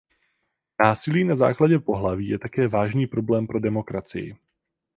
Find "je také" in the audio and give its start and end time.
2.27-2.67